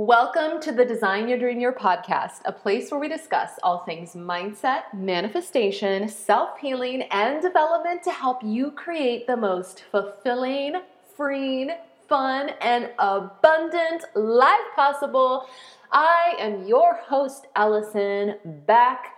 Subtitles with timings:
[0.00, 4.14] Welcome to the Design Your Dream Your podcast, a place where we discuss all things
[4.14, 10.76] mindset, manifestation, self healing, and development to help you create the most fulfilling,
[11.16, 11.72] freeing,
[12.08, 15.48] fun, and abundant life possible.
[15.90, 18.36] I am your host, Allison,
[18.68, 19.16] back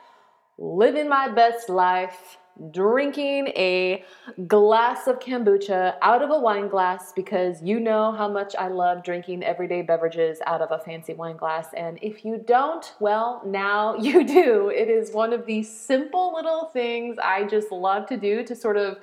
[0.56, 2.38] living my best life
[2.70, 4.04] drinking a
[4.46, 9.02] glass of kombucha out of a wine glass because you know how much I love
[9.02, 11.68] drinking everyday beverages out of a fancy wine glass.
[11.74, 14.68] And if you don't, well, now you do.
[14.68, 18.76] It is one of these simple little things I just love to do to sort
[18.76, 18.98] of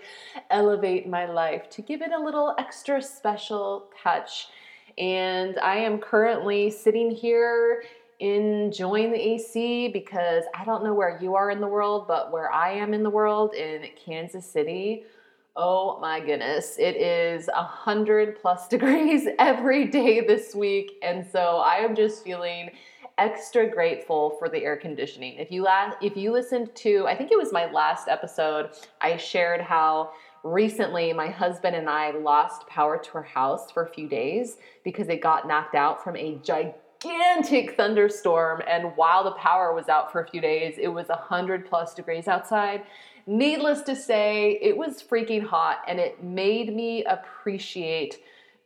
[0.51, 4.47] elevate my life, to give it a little extra special touch.
[4.97, 7.83] And I am currently sitting here
[8.19, 12.51] enjoying the AC because I don't know where you are in the world, but where
[12.51, 15.03] I am in the world in Kansas City,
[15.55, 21.57] oh my goodness, it is a hundred plus degrees every day this week, and so
[21.57, 22.71] I am just feeling
[23.19, 25.35] extra grateful for the air conditioning.
[25.37, 29.17] If you last, if you listened to, I think it was my last episode, I
[29.17, 30.11] shared how
[30.43, 35.09] recently my husband and I lost power to our house for a few days because
[35.09, 40.11] it got knocked out from a gigantic gigantic thunderstorm and while the power was out
[40.11, 42.83] for a few days it was 100 plus degrees outside.
[43.25, 48.19] Needless to say it was freaking hot and it made me appreciate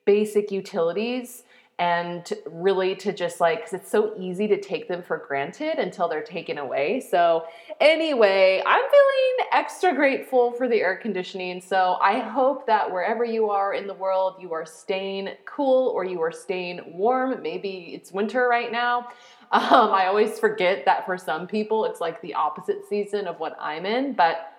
[0.05, 1.43] basic utilities
[1.81, 6.07] and really to just like because it's so easy to take them for granted until
[6.07, 6.99] they're taken away.
[6.99, 7.45] So
[7.79, 11.59] anyway i'm feeling extra grateful for the air conditioning.
[11.59, 16.05] So i hope that wherever you are in the world you are staying cool or
[16.05, 17.41] you are staying warm.
[17.41, 19.07] Maybe it's winter right now.
[19.51, 23.57] Um, i always forget that for some people it's like the opposite season of what
[23.59, 24.53] i'm in but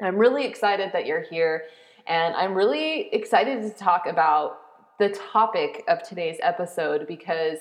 [0.00, 1.64] i'm really excited that you're here.
[2.06, 4.58] And i'm really excited to talk about
[5.00, 7.60] the topic of today's episode because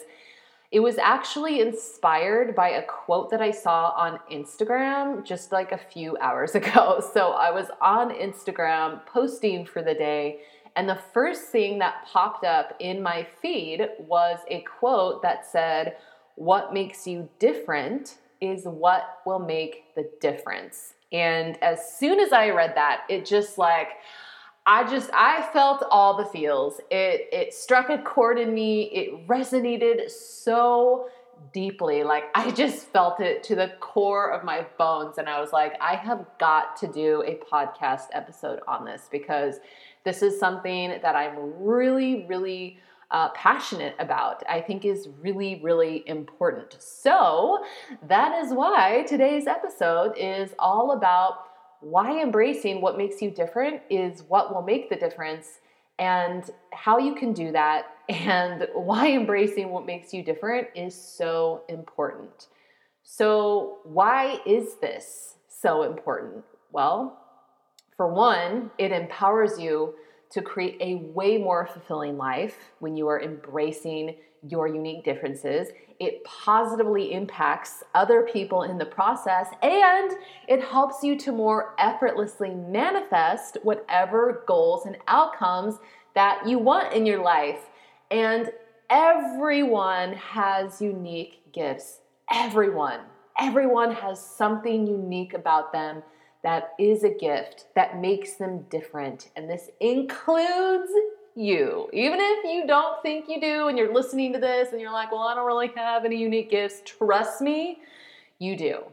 [0.72, 5.78] it was actually inspired by a quote that I saw on Instagram just like a
[5.78, 7.02] few hours ago.
[7.14, 10.42] So I was on Instagram posting for the day,
[10.76, 15.96] and the first thing that popped up in my feed was a quote that said,
[16.36, 20.94] What makes you different is what will make the difference.
[21.12, 23.90] And as soon as I read that, it just like,
[24.66, 26.80] I just I felt all the feels.
[26.92, 28.84] It it struck a chord in me.
[28.84, 31.10] It resonated so
[31.54, 32.04] deeply.
[32.04, 35.74] Like I just felt it to the core of my bones and I was like
[35.82, 39.56] I have got to do a podcast episode on this because
[40.04, 42.80] this is something that I'm really really
[43.12, 46.76] uh, passionate about, I think is really, really important.
[46.80, 47.64] So,
[48.08, 51.49] that is why today's episode is all about
[51.82, 55.60] why embracing what makes you different is what will make the difference
[55.98, 61.64] and how you can do that and why embracing what makes you different is so
[61.70, 62.48] important.
[63.04, 66.44] So, why is this so important?
[66.72, 67.18] Well,
[67.98, 69.96] for one, it empowers you
[70.30, 74.16] to create a way more fulfilling life when you are embracing
[74.48, 75.70] your unique differences.
[76.00, 80.12] It positively impacts other people in the process and
[80.48, 85.80] it helps you to more effortlessly manifest whatever goals and outcomes
[86.16, 87.66] that you want in your life.
[88.12, 88.52] And
[88.90, 92.00] everyone has unique gifts.
[92.32, 93.02] Everyone.
[93.40, 96.04] Everyone has something unique about them
[96.44, 99.30] that is a gift that makes them different.
[99.36, 100.92] And this includes
[101.36, 101.90] you.
[101.94, 105.12] Even if you don't think you do and you're listening to this and you're like,
[105.12, 107.80] well, I don't really have any unique gifts, trust me,
[108.40, 108.84] you do.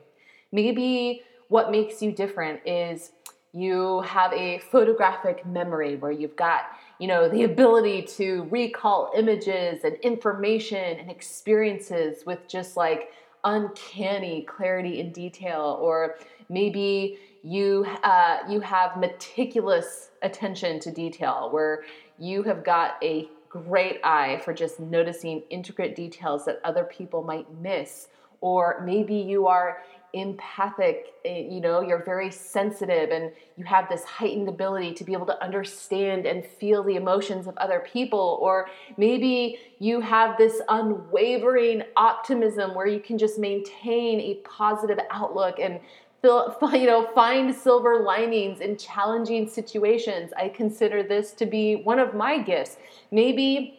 [0.52, 3.12] Maybe what makes you different is
[3.52, 6.66] you have a photographic memory where you've got
[6.98, 13.12] you know the ability to recall images and information and experiences with just like
[13.44, 16.16] uncanny clarity and detail or
[16.48, 21.84] maybe you uh, you have meticulous attention to detail where
[22.18, 27.46] you have got a great eye for just noticing intricate details that other people might
[27.60, 28.08] miss.
[28.40, 29.82] Or maybe you are
[30.12, 35.12] empathic eh, you know you're very sensitive and you have this heightened ability to be
[35.12, 38.38] able to understand and feel the emotions of other people.
[38.40, 45.58] Or maybe you have this unwavering optimism where you can just maintain a positive outlook
[45.58, 45.80] and
[46.24, 50.32] you know, find silver linings in challenging situations.
[50.36, 52.78] I consider this to be one of my gifts.
[53.10, 53.78] Maybe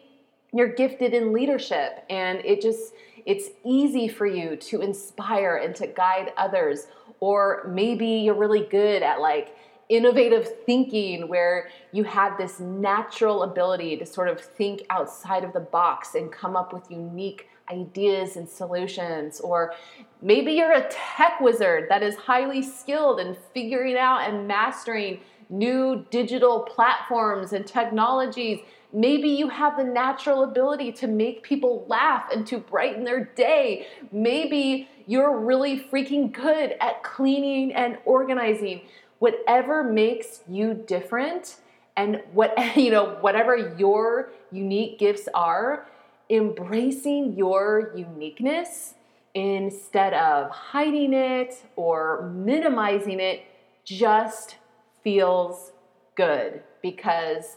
[0.52, 2.94] you're gifted in leadership and it just
[3.26, 6.86] it's easy for you to inspire and to guide others
[7.20, 9.54] or maybe you're really good at like
[9.88, 15.60] innovative thinking where you have this natural ability to sort of think outside of the
[15.60, 19.40] box and come up with unique ideas and solutions.
[19.40, 19.74] Or
[20.22, 25.20] maybe you're a tech wizard that is highly skilled in figuring out and mastering
[25.50, 28.60] new digital platforms and technologies.
[28.92, 33.86] Maybe you have the natural ability to make people laugh and to brighten their day.
[34.12, 38.82] Maybe you're really freaking good at cleaning and organizing.
[39.18, 41.56] Whatever makes you different
[41.96, 45.86] and what you know whatever your unique gifts are,
[46.30, 48.94] embracing your uniqueness
[49.34, 53.42] instead of hiding it or minimizing it
[53.84, 54.56] just
[55.02, 55.72] feels
[56.16, 57.56] good because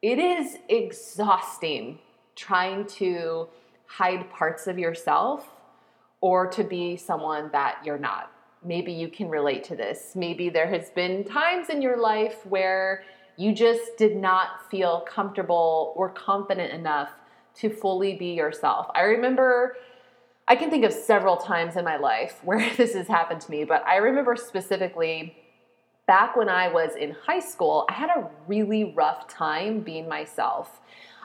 [0.00, 1.98] it is exhausting
[2.34, 3.46] trying to
[3.86, 5.48] hide parts of yourself
[6.20, 8.32] or to be someone that you're not.
[8.64, 10.12] Maybe you can relate to this.
[10.14, 13.04] Maybe there has been times in your life where
[13.36, 17.10] you just did not feel comfortable or confident enough
[17.56, 18.90] to fully be yourself.
[18.94, 19.76] I remember
[20.48, 23.64] I can think of several times in my life where this has happened to me,
[23.64, 25.36] but I remember specifically
[26.06, 30.80] back when I was in high school, I had a really rough time being myself.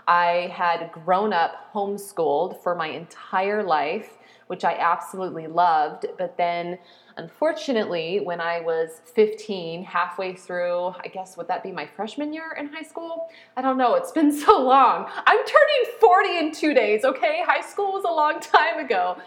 [0.07, 6.79] I had grown up homeschooled for my entire life, which I absolutely loved, but then
[7.17, 12.55] unfortunately, when I was 15, halfway through, I guess would that be my freshman year
[12.57, 13.29] in high school?
[13.55, 15.09] I don't know, it's been so long.
[15.25, 17.44] I'm turning 40 in 2 days, okay?
[17.45, 19.17] High school was a long time ago.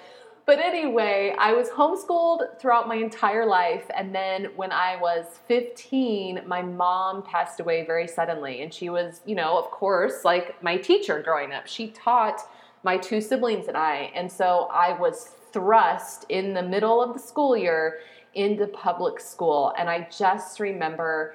[0.47, 3.85] But anyway, I was homeschooled throughout my entire life.
[3.97, 8.63] And then when I was 15, my mom passed away very suddenly.
[8.63, 11.69] And she was, you know, of course, like my teacher growing up.
[11.69, 12.41] She taught
[12.83, 14.11] my two siblings and I.
[14.15, 17.99] And so I was thrust in the middle of the school year
[18.35, 19.75] into public school.
[19.79, 21.35] And I just remember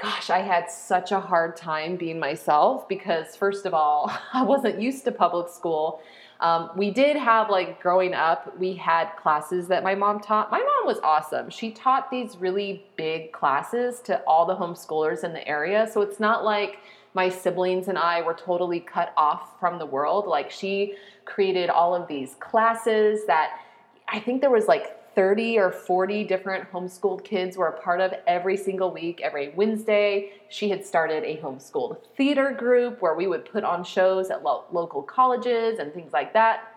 [0.00, 4.80] gosh, I had such a hard time being myself because, first of all, I wasn't
[4.80, 6.00] used to public school.
[6.40, 10.50] Um, we did have, like, growing up, we had classes that my mom taught.
[10.50, 11.50] My mom was awesome.
[11.50, 15.86] She taught these really big classes to all the homeschoolers in the area.
[15.92, 16.78] So it's not like
[17.14, 20.26] my siblings and I were totally cut off from the world.
[20.26, 23.60] Like, she created all of these classes that
[24.08, 28.14] I think there was like 30 or 40 different homeschooled kids were a part of
[28.26, 30.30] every single week, every Wednesday.
[30.48, 34.64] She had started a homeschooled theater group where we would put on shows at lo-
[34.72, 36.68] local colleges and things like that.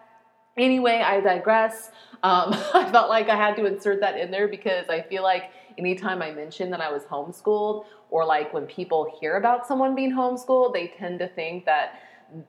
[0.57, 1.91] Anyway, I digress.
[2.21, 5.51] Um, I felt like I had to insert that in there because I feel like
[5.77, 10.11] anytime I mention that I was homeschooled, or like when people hear about someone being
[10.11, 11.99] homeschooled, they tend to think that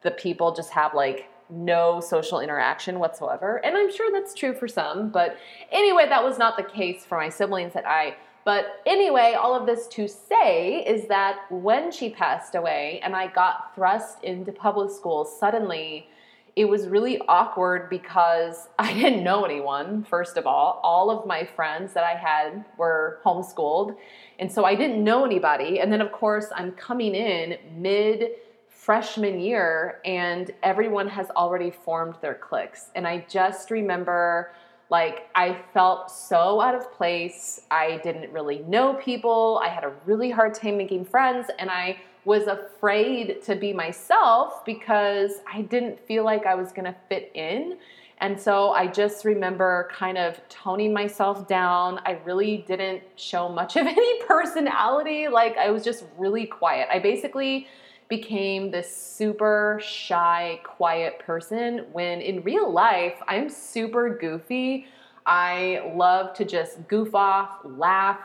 [0.03, 3.65] the people just have like no social interaction whatsoever.
[3.65, 5.37] And I'm sure that's true for some, but
[5.73, 8.17] anyway, that was not the case for my siblings that I.
[8.45, 13.29] But anyway, all of this to say is that when she passed away and I
[13.29, 16.09] got thrust into public school suddenly,
[16.57, 20.81] it was really awkward because I didn't know anyone, first of all.
[20.83, 23.97] All of my friends that I had were homeschooled.
[24.39, 25.81] And so I didn't know anybody.
[25.81, 28.31] And then, of course, I'm coming in mid
[28.69, 32.91] freshman year and everyone has already formed their cliques.
[32.95, 34.53] And I just remember
[34.91, 37.63] like I felt so out of place.
[37.71, 39.61] I didn't really know people.
[39.65, 44.65] I had a really hard time making friends and I was afraid to be myself
[44.65, 47.79] because I didn't feel like I was going to fit in.
[48.19, 52.01] And so I just remember kind of toning myself down.
[52.07, 55.29] I really didn't show much of any personality.
[55.29, 56.89] Like I was just really quiet.
[56.91, 57.67] I basically
[58.09, 64.87] became this super shy, quiet person when in real life, I'm super goofy.
[65.27, 68.21] I love to just goof off, laugh,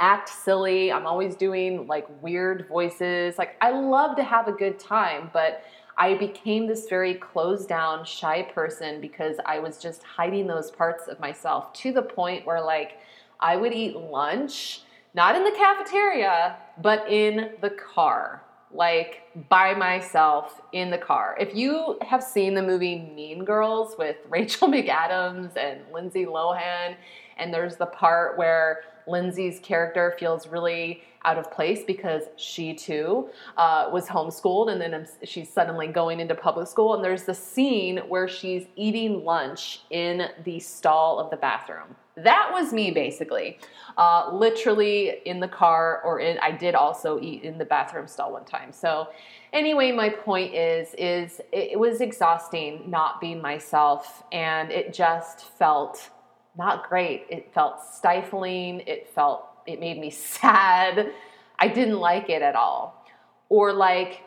[0.00, 0.92] act silly.
[0.92, 3.38] I'm always doing like weird voices.
[3.38, 5.64] Like, I love to have a good time, but
[5.96, 11.08] I became this very closed down, shy person because I was just hiding those parts
[11.08, 12.98] of myself to the point where, like,
[13.40, 14.82] I would eat lunch,
[15.14, 21.36] not in the cafeteria, but in the car like by myself in the car.
[21.40, 26.96] If you have seen the movie Mean Girls with Rachel McAdams and Lindsay Lohan,
[27.38, 33.28] and there's the part where Lindsay's character feels really out of place because she too
[33.56, 36.94] uh, was homeschooled and then she's suddenly going into public school.
[36.94, 41.96] And there's the scene where she's eating lunch in the stall of the bathroom.
[42.16, 43.58] That was me basically,
[43.96, 48.32] uh, literally in the car, or in, I did also eat in the bathroom stall
[48.32, 48.72] one time.
[48.72, 49.08] So,
[49.52, 56.10] anyway, my point is, is it was exhausting not being myself, and it just felt
[56.58, 57.26] not great.
[57.30, 58.80] It felt stifling.
[58.80, 61.12] It felt It made me sad.
[61.58, 63.04] I didn't like it at all.
[63.48, 64.22] Or like,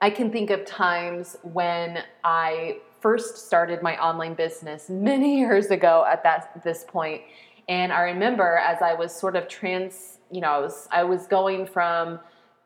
[0.00, 6.04] I can think of times when I first started my online business many years ago
[6.08, 7.22] at that this point
[7.68, 11.26] and I remember as I was sort of trans, you know, I was I was
[11.26, 12.18] going from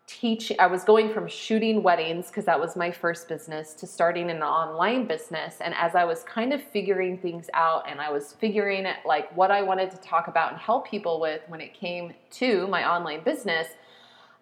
[0.07, 4.31] teach I was going from shooting weddings because that was my first business to starting
[4.31, 8.33] an online business and as I was kind of figuring things out and I was
[8.33, 11.73] figuring it like what I wanted to talk about and help people with when it
[11.73, 13.69] came to my online business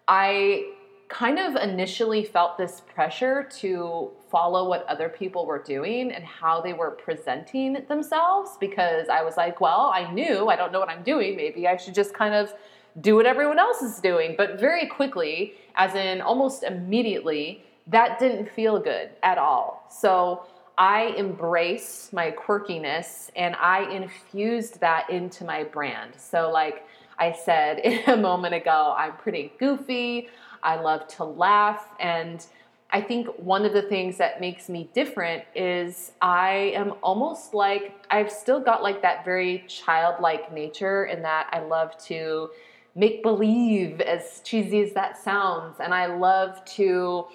[0.07, 0.65] I
[1.11, 6.61] kind of initially felt this pressure to follow what other people were doing and how
[6.61, 10.87] they were presenting themselves because I was like, well, I knew I don't know what
[10.87, 11.35] I'm doing.
[11.35, 12.53] Maybe I should just kind of
[12.99, 14.35] do what everyone else is doing.
[14.37, 19.85] But very quickly, as in almost immediately, that didn't feel good at all.
[19.89, 20.45] So
[20.77, 26.13] I embraced my quirkiness and I infused that into my brand.
[26.17, 26.87] So, like
[27.19, 30.29] I said a moment ago, I'm pretty goofy.
[30.63, 31.87] I love to laugh.
[31.99, 32.45] And
[32.91, 37.93] I think one of the things that makes me different is I am almost like,
[38.09, 42.49] I've still got like that very childlike nature in that I love to
[42.95, 45.77] make believe, as cheesy as that sounds.
[45.79, 47.27] And I love to.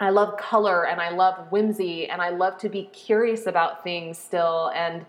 [0.00, 4.16] I love color and I love whimsy and I love to be curious about things
[4.16, 4.70] still.
[4.72, 5.04] And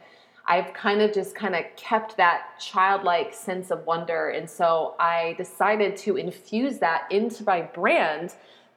[0.47, 4.29] I've kind of just kind of kept that childlike sense of wonder.
[4.29, 8.33] And so I decided to infuse that into my brand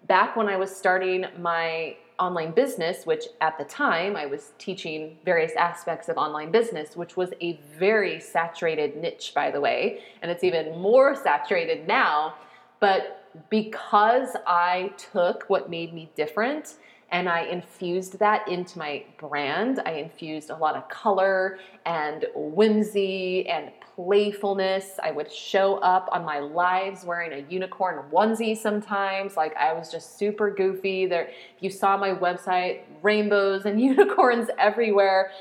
[0.06, 5.19] back when I was starting my online business, which at the time I was teaching
[5.25, 10.00] various aspects of online business, which was a very saturated niche, by the way.
[10.23, 12.35] And it's even more saturated now.
[12.81, 16.75] But because I took what made me different
[17.12, 19.81] and I infused that into my brand.
[19.85, 24.99] I infused a lot of color and whimsy and playfulness.
[25.02, 29.37] I would show up on my lives wearing a unicorn onesie sometimes.
[29.37, 31.04] Like I was just super goofy.
[31.04, 35.33] There if you saw my website, rainbows and unicorns everywhere.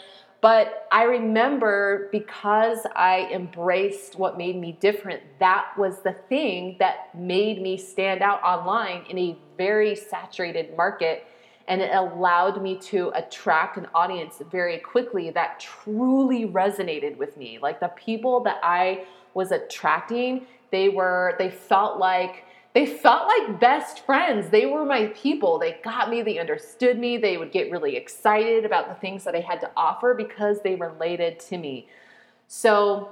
[0.41, 7.15] But I remember because I embraced what made me different, that was the thing that
[7.15, 11.27] made me stand out online in a very saturated market
[11.67, 17.59] and it allowed me to attract an audience very quickly that truly resonated with me.
[17.61, 23.59] Like the people that I was attracting, they were they felt like they felt like
[23.59, 24.49] best friends.
[24.49, 25.59] They were my people.
[25.59, 27.17] They got me, they understood me.
[27.17, 30.75] They would get really excited about the things that I had to offer because they
[30.75, 31.87] related to me.
[32.47, 33.09] So,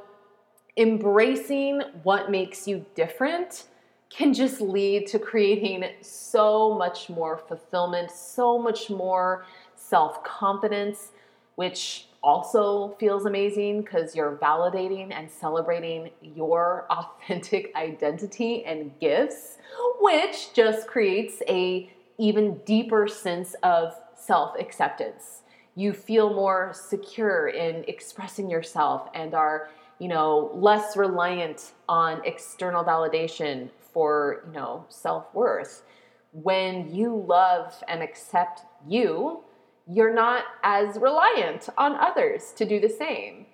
[0.77, 3.65] embracing what makes you different
[4.09, 11.11] can just lead to creating so much more fulfillment, so much more self confidence,
[11.55, 19.57] which also feels amazing because you're validating and celebrating your authentic identity and gifts,
[20.01, 25.41] which just creates a even deeper sense of self acceptance.
[25.75, 32.83] You feel more secure in expressing yourself and are, you know, less reliant on external
[32.83, 35.83] validation for, you know, self-worth.
[36.31, 39.43] When you love and accept you,
[39.87, 43.47] you're not as reliant on others to do the same.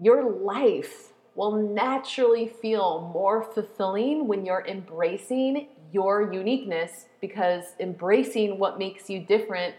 [0.00, 8.78] Your life will naturally feel more fulfilling when you're embracing your uniqueness because embracing what
[8.78, 9.74] makes you different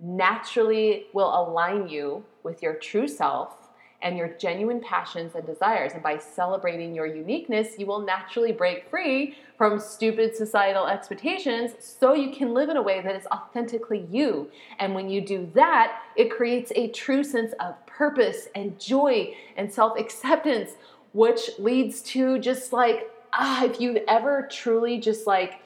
[0.00, 3.63] naturally will align you with your true self
[4.04, 5.92] and your genuine passions and desires.
[5.94, 12.12] And by celebrating your uniqueness, you will naturally break free from stupid societal expectations so
[12.12, 14.50] you can live in a way that is authentically you.
[14.78, 19.72] And when you do that, it creates a true sense of purpose and joy and
[19.72, 20.72] self acceptance,
[21.14, 25.60] which leads to just like, ah, if you've ever truly just like,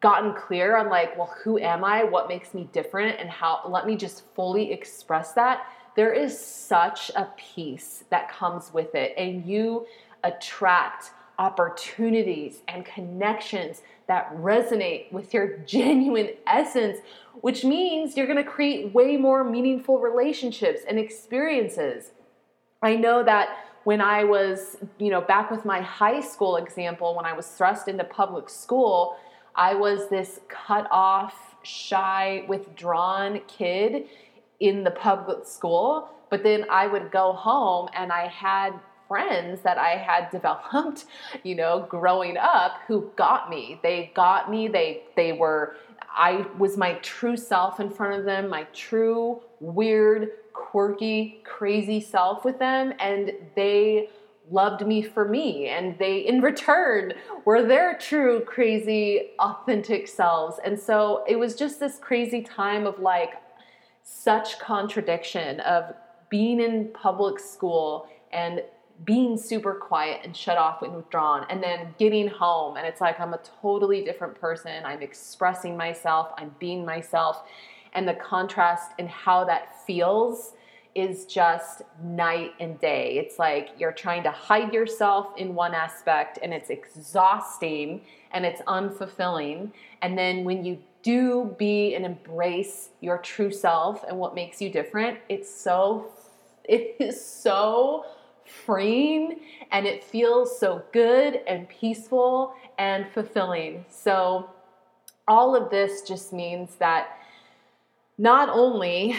[0.00, 3.84] gotten clear on like well who am i what makes me different and how let
[3.84, 5.66] me just fully express that
[5.98, 9.84] there is such a peace that comes with it, and you
[10.22, 16.98] attract opportunities and connections that resonate with your genuine essence,
[17.40, 22.12] which means you're gonna create way more meaningful relationships and experiences.
[22.80, 23.48] I know that
[23.82, 27.88] when I was, you know, back with my high school example, when I was thrust
[27.88, 29.16] into public school,
[29.56, 34.04] I was this cut off, shy, withdrawn kid
[34.60, 38.72] in the public school, but then I would go home and I had
[39.06, 41.06] friends that I had developed,
[41.42, 43.80] you know, growing up who got me.
[43.82, 44.68] They got me.
[44.68, 45.76] They they were
[46.10, 52.44] I was my true self in front of them, my true weird, quirky, crazy self
[52.44, 54.10] with them and they
[54.50, 57.12] loved me for me and they in return
[57.44, 62.98] were their true crazy authentic selves and so it was just this crazy time of
[62.98, 63.34] like
[64.10, 65.94] such contradiction of
[66.30, 68.62] being in public school and
[69.04, 73.20] being super quiet and shut off and withdrawn and then getting home and it's like
[73.20, 74.84] I'm a totally different person.
[74.84, 77.42] I'm expressing myself, I'm being myself
[77.94, 80.54] and the contrast in how that feels
[80.94, 83.18] is just night and day.
[83.18, 88.00] It's like you're trying to hide yourself in one aspect and it's exhausting
[88.32, 89.72] and it's unfulfilling.
[90.02, 94.70] And then when you do be and embrace your true self and what makes you
[94.70, 96.12] different, it's so
[96.64, 98.04] it is so
[98.44, 99.40] freeing
[99.72, 103.84] and it feels so good and peaceful and fulfilling.
[103.90, 104.50] So
[105.26, 107.18] all of this just means that
[108.16, 109.16] not only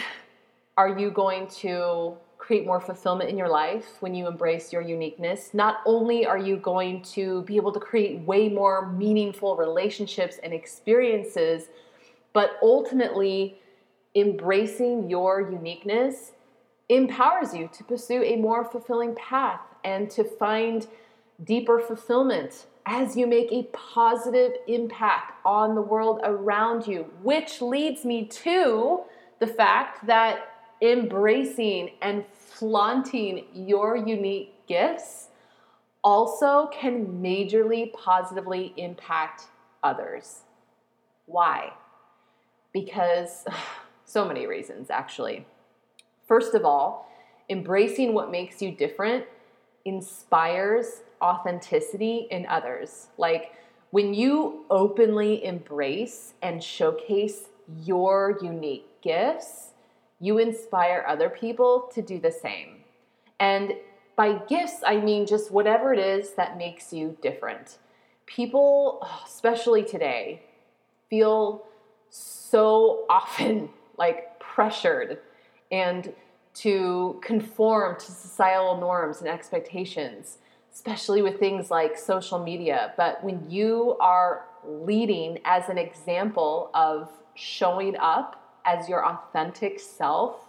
[0.76, 2.14] are you going to
[2.50, 6.56] create more fulfillment in your life when you embrace your uniqueness, not only are you
[6.56, 11.68] going to be able to create way more meaningful relationships and experiences,
[12.32, 13.56] but ultimately
[14.16, 16.32] embracing your uniqueness
[16.88, 20.88] empowers you to pursue a more fulfilling path and to find
[21.44, 28.04] deeper fulfillment as you make a positive impact on the world around you, which leads
[28.04, 29.02] me to
[29.38, 30.48] the fact that
[30.82, 32.24] embracing and
[32.60, 35.28] flaunting your unique gifts
[36.04, 39.46] also can majorly positively impact
[39.82, 40.42] others.
[41.24, 41.72] Why?
[42.74, 43.46] Because
[44.04, 45.46] so many reasons, actually.
[46.28, 47.10] First of all,
[47.48, 49.24] embracing what makes you different
[49.86, 53.08] inspires authenticity in others.
[53.16, 53.54] Like
[53.90, 57.46] when you openly embrace and showcase
[57.82, 59.69] your unique gifts,
[60.20, 62.84] you inspire other people to do the same.
[63.40, 63.74] And
[64.16, 67.78] by gifts, I mean just whatever it is that makes you different.
[68.26, 70.42] People, especially today,
[71.08, 71.64] feel
[72.10, 75.18] so often like pressured
[75.72, 76.12] and
[76.52, 80.38] to conform to societal norms and expectations,
[80.74, 82.92] especially with things like social media.
[82.96, 90.48] But when you are leading as an example of showing up as your authentic self,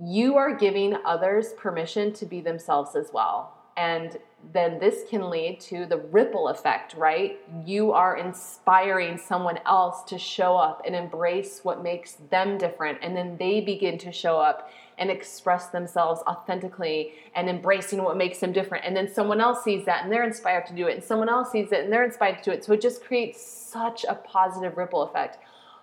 [0.00, 3.54] you are giving others permission to be themselves as well.
[3.76, 4.18] And
[4.52, 7.38] then this can lead to the ripple effect, right?
[7.64, 12.98] You are inspiring someone else to show up and embrace what makes them different.
[13.02, 18.38] And then they begin to show up and express themselves authentically and embracing what makes
[18.38, 18.84] them different.
[18.84, 20.94] And then someone else sees that and they're inspired to do it.
[20.94, 22.64] And someone else sees it and they're inspired to do it.
[22.64, 25.38] So it just creates such a positive ripple effect.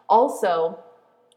[0.09, 0.79] Also,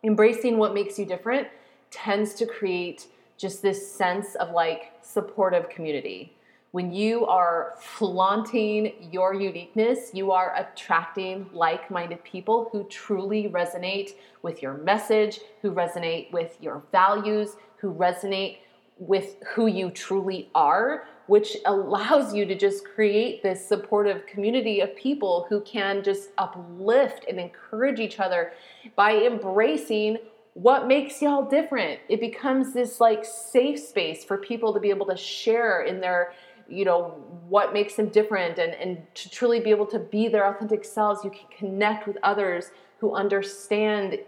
[0.05, 1.49] embracing what makes you different
[1.91, 3.07] tends to create
[3.37, 6.35] just this sense of like supportive community.
[6.73, 14.11] When you are flaunting your uniqueness, you are attracting like minded people who truly resonate
[14.43, 18.59] with your message, who resonate with your values, who resonate
[18.99, 24.97] with who you truly are, which allows you to just create this supportive community of
[24.97, 28.53] people who can just uplift and encourage each other
[28.97, 30.19] by embracing
[30.55, 32.01] what makes y'all different.
[32.09, 36.33] It becomes this like safe space for people to be able to share in their
[36.69, 37.15] you know
[37.49, 41.25] what makes them different and, and to truly be able to be their authentic selves
[41.25, 44.19] you can connect with others who understand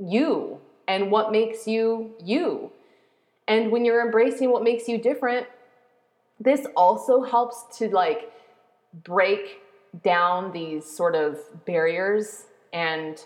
[0.00, 2.70] you and what makes you you
[3.48, 5.46] and when you're embracing what makes you different
[6.40, 8.32] this also helps to like
[9.02, 9.60] break
[10.02, 13.24] down these sort of barriers and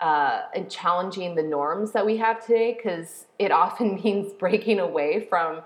[0.00, 5.26] uh, and challenging the norms that we have today because it often means breaking away
[5.28, 5.60] from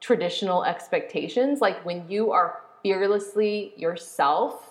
[0.00, 1.60] traditional expectations.
[1.60, 4.70] Like when you are fearlessly yourself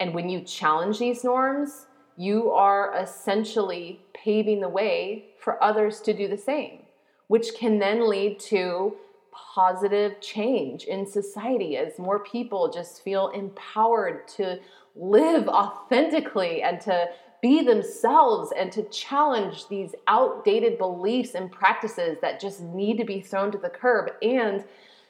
[0.00, 1.86] and when you challenge these norms,
[2.16, 6.80] you are essentially paving the way for others to do the same,
[7.28, 8.94] which can then lead to
[9.32, 14.58] positive change in society as more people just feel empowered to
[14.94, 17.08] live authentically and to
[17.42, 23.20] be themselves and to challenge these outdated beliefs and practices that just need to be
[23.20, 24.12] thrown to the curb.
[24.22, 24.64] And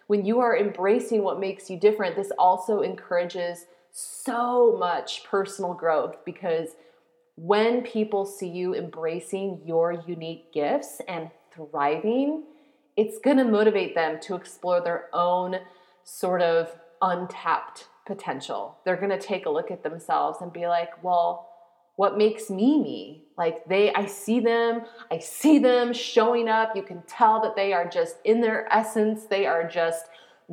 [0.06, 6.24] when you are embracing what makes you different, this also encourages so much personal growth
[6.24, 6.70] because
[7.36, 12.44] when people see you embracing your unique gifts and thriving,
[13.00, 15.56] it's going to motivate them to explore their own
[16.04, 18.76] sort of untapped potential.
[18.84, 21.48] They're going to take a look at themselves and be like, well,
[21.96, 23.24] what makes me me?
[23.38, 26.76] Like they i see them i see them showing up.
[26.76, 30.06] You can tell that they are just in their essence they are just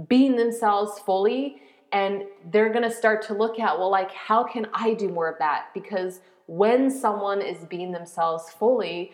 [0.07, 1.61] being themselves fully.
[1.91, 5.37] And they're to start to look at well like how can I do more of
[5.39, 5.67] that?
[5.73, 9.11] Because when someone is being themselves fully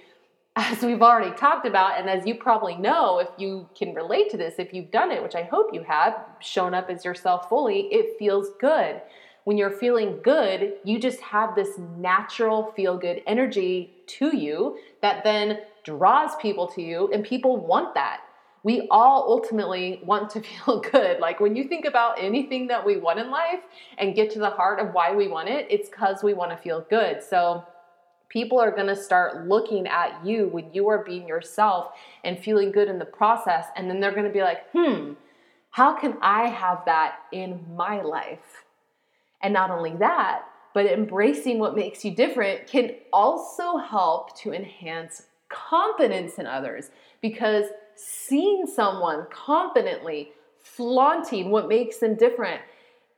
[0.55, 4.37] as we've already talked about, and as you probably know, if you can relate to
[4.37, 7.87] this, if you've done it, which I hope you have, shown up as yourself fully,
[7.91, 9.01] it feels good.
[9.45, 15.23] When you're feeling good, you just have this natural feel good energy to you that
[15.23, 18.21] then draws people to you, and people want that.
[18.61, 21.19] We all ultimately want to feel good.
[21.19, 23.61] Like when you think about anything that we want in life
[23.97, 26.57] and get to the heart of why we want it, it's because we want to
[26.57, 27.23] feel good.
[27.23, 27.65] So,
[28.33, 31.91] people are going to start looking at you when you are being yourself
[32.23, 33.67] and feeling good in the process.
[33.75, 35.13] And then they're going to be like, hmm,
[35.69, 38.65] how can I have that in my life?
[39.43, 45.27] And not only that, but embracing what makes you different can also help to enhance
[45.49, 46.89] confidence in others
[47.21, 47.65] because
[47.95, 50.31] seeing someone confidently
[50.63, 52.61] flaunting what makes them different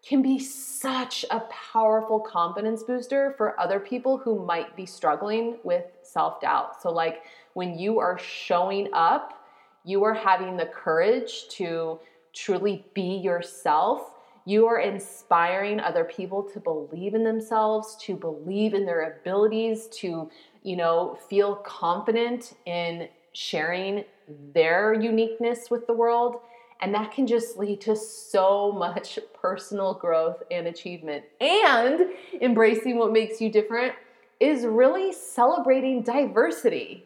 [0.05, 5.85] can be such a powerful confidence booster for other people who might be struggling with
[6.03, 6.81] self doubt.
[6.81, 9.45] So, like when you are showing up,
[9.83, 11.99] you are having the courage to
[12.33, 14.11] truly be yourself.
[14.45, 20.29] You are inspiring other people to believe in themselves, to believe in their abilities, to,
[20.61, 24.05] you know, feel confident in sharing
[24.53, 26.37] their uniqueness with the world.
[26.81, 31.23] And that can just lead to so much personal growth and achievement.
[31.39, 32.09] And
[32.41, 33.93] embracing what makes you different
[34.39, 37.05] is really celebrating diversity.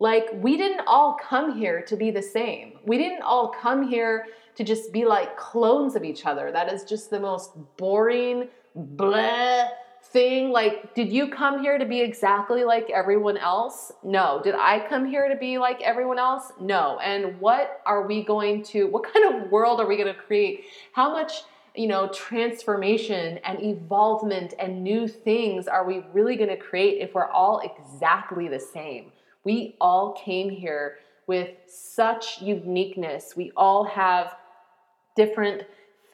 [0.00, 2.78] Like, we didn't all come here to be the same.
[2.84, 6.50] We didn't all come here to just be like clones of each other.
[6.50, 9.68] That is just the most boring, bleh
[10.14, 13.92] thing like did you come here to be exactly like everyone else?
[14.04, 14.40] No.
[14.42, 16.52] Did i come here to be like everyone else?
[16.60, 16.98] No.
[17.00, 20.66] And what are we going to what kind of world are we going to create?
[20.92, 21.42] How much
[21.74, 27.12] you know transformation and evolvement and new things are we really going to create if
[27.12, 29.10] we're all exactly the same?
[29.42, 33.34] We all came here with such uniqueness.
[33.36, 34.36] We all have
[35.16, 35.64] different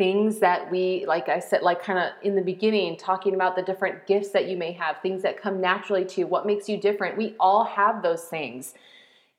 [0.01, 3.61] things that we like i said like kind of in the beginning talking about the
[3.61, 6.79] different gifts that you may have things that come naturally to you what makes you
[6.79, 8.73] different we all have those things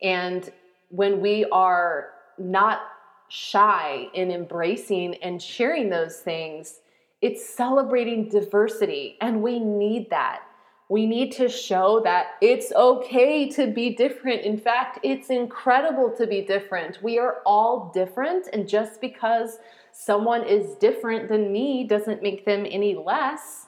[0.03, 0.51] and
[0.89, 2.81] when we are not
[3.27, 6.81] shy in embracing and sharing those things
[7.23, 10.43] it's celebrating diversity and we need that
[10.89, 14.41] we need to show that it's okay to be different.
[14.41, 17.01] In fact, it's incredible to be different.
[17.01, 19.59] We are all different, and just because
[19.93, 23.67] someone is different than me doesn't make them any less.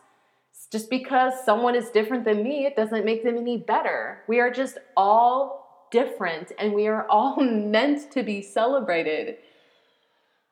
[0.71, 4.23] Just because someone is different than me, it doesn't make them any better.
[4.27, 9.37] We are just all different and we are all meant to be celebrated.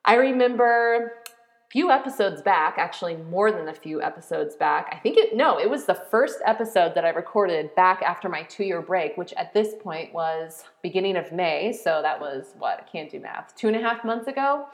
[0.04, 4.88] I remember a few episodes back, actually more than a few episodes back.
[4.92, 8.44] I think it, no, it was the first episode that I recorded back after my
[8.44, 11.72] two year break, which at this point was beginning of May.
[11.72, 12.78] So that was what?
[12.80, 13.54] I can't do math.
[13.56, 14.66] Two and a half months ago.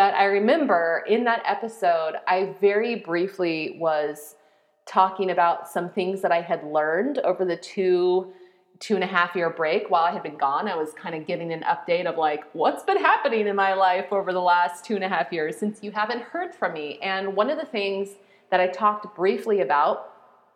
[0.00, 4.34] But I remember in that episode, I very briefly was
[4.86, 8.32] talking about some things that I had learned over the two
[8.78, 10.68] two and a half year break while I had been gone.
[10.68, 14.06] I was kind of giving an update of like what's been happening in my life
[14.10, 16.98] over the last two and a half years since you haven't heard from me.
[17.02, 18.08] And one of the things
[18.50, 20.14] that I talked briefly about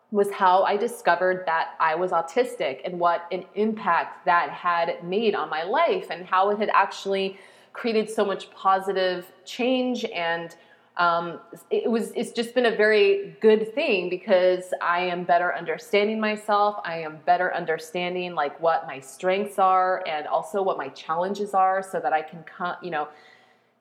[0.09, 5.35] was how I discovered that I was autistic and what an impact that had made
[5.35, 7.37] on my life and how it had actually
[7.75, 10.55] created so much positive change and
[10.97, 16.21] um, it was it's just been a very good thing because i am better understanding
[16.21, 16.79] myself.
[16.85, 21.83] I am better understanding like what my strengths are and also what my challenges are
[21.83, 23.09] so that i can come you know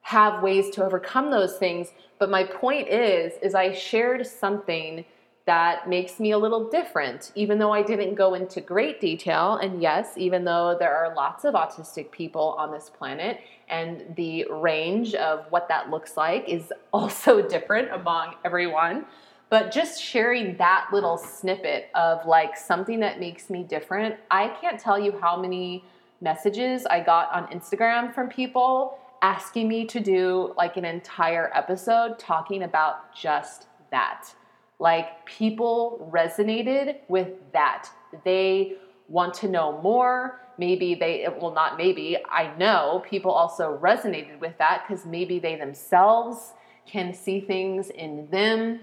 [0.04, 1.88] have ways to overcome those things.
[2.18, 5.04] But my point is is i shared something
[5.46, 9.56] that makes me a little different, even though I didn't go into great detail.
[9.56, 14.46] And yes, even though there are lots of autistic people on this planet, and the
[14.50, 19.04] range of what that looks like is also different among everyone.
[19.50, 24.80] But just sharing that little snippet of like something that makes me different, I can't
[24.80, 25.84] tell you how many
[26.20, 32.18] messages I got on Instagram from people asking me to do like an entire episode
[32.18, 34.34] talking about just that
[34.78, 37.88] like people resonated with that.
[38.24, 38.76] They
[39.08, 40.40] want to know more.
[40.58, 45.56] Maybe they, well, not maybe, I know people also resonated with that because maybe they
[45.56, 46.52] themselves
[46.86, 48.80] can see things in them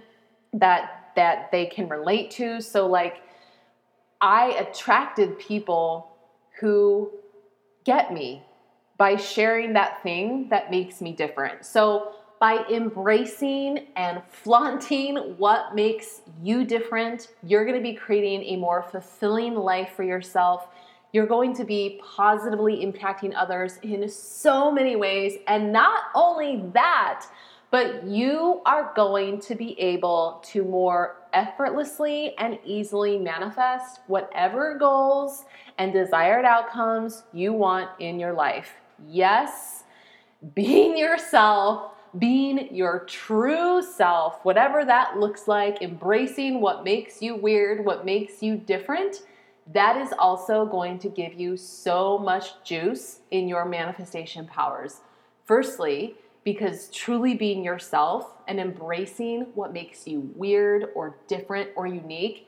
[0.53, 3.21] that that they can relate to so like
[4.21, 6.11] i attracted people
[6.59, 7.11] who
[7.83, 8.43] get me
[9.01, 11.65] by sharing that thing that makes me different.
[11.65, 18.55] So, by embracing and flaunting what makes you different, you're going to be creating a
[18.55, 20.67] more fulfilling life for yourself.
[21.13, 25.37] You're going to be positively impacting others in so many ways.
[25.47, 27.27] And not only that,
[27.69, 35.45] but you are going to be able to more effortlessly and easily manifest whatever goals
[35.77, 38.71] and desired outcomes you want in your life.
[39.07, 39.83] Yes,
[40.55, 47.85] being yourself, being your true self, whatever that looks like, embracing what makes you weird,
[47.85, 49.21] what makes you different,
[49.71, 55.01] that is also going to give you so much juice in your manifestation powers.
[55.45, 62.47] Firstly, because truly being yourself and embracing what makes you weird or different or unique,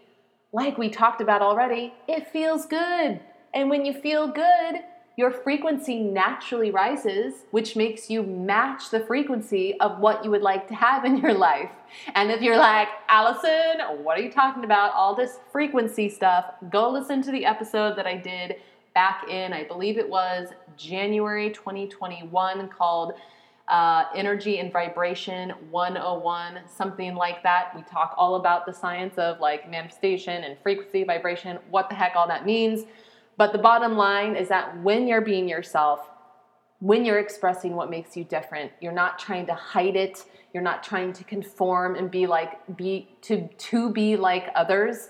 [0.52, 3.19] like we talked about already, it feels good.
[3.54, 4.82] And when you feel good,
[5.15, 10.67] your frequency naturally rises, which makes you match the frequency of what you would like
[10.67, 11.69] to have in your life.
[12.15, 14.93] And if you're like, Allison, what are you talking about?
[14.93, 18.56] All this frequency stuff, go listen to the episode that I did
[18.95, 23.13] back in, I believe it was January 2021, called
[23.67, 27.71] uh, Energy and Vibration 101, something like that.
[27.76, 32.15] We talk all about the science of like manifestation and frequency, vibration, what the heck
[32.15, 32.86] all that means.
[33.38, 36.10] But the bottom line is that when you're being yourself,
[36.80, 40.84] when you're expressing what makes you different, you're not trying to hide it, you're not
[40.84, 45.10] trying to conform and be like be to to be like others.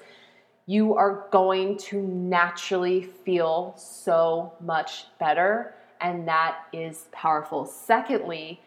[0.66, 7.66] You are going to naturally feel so much better and that is powerful.
[7.66, 8.62] Secondly,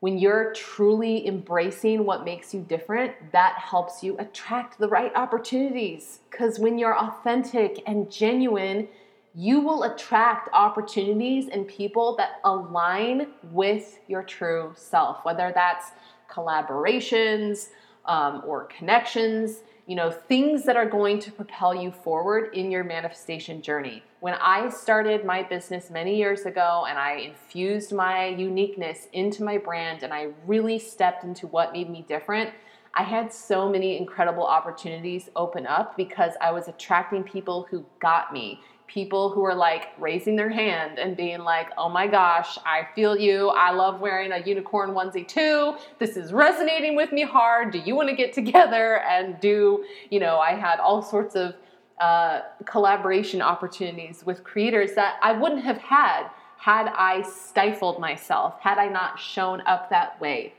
[0.00, 6.20] when you're truly embracing what makes you different, that helps you attract the right opportunities.
[6.30, 8.86] Because when you're authentic and genuine,
[9.34, 15.90] you will attract opportunities and people that align with your true self, whether that's
[16.30, 17.68] collaborations
[18.04, 22.84] um, or connections you know, things that are going to propel you forward in your
[22.84, 24.02] manifestation journey.
[24.20, 29.56] When I started my business many years ago and I infused my uniqueness into my
[29.56, 32.50] brand and I really stepped into what made me different,
[32.92, 38.30] I had so many incredible opportunities open up because I was attracting people who got
[38.30, 42.88] me, people who are like raising their hand and being like, oh my gosh, I
[42.94, 43.50] feel you.
[43.50, 45.76] I love wearing a unicorn onesie too.
[45.98, 47.70] This is resonating with me hard.
[47.70, 51.54] Do you want to get together and do, you know, I had all sorts of
[52.00, 58.78] uh, collaboration opportunities with creators that I wouldn't have had had I stifled myself, had
[58.78, 60.54] I not shown up that way.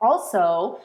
[0.00, 0.80] Also,